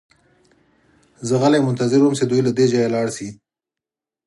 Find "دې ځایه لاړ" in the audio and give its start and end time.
2.57-3.07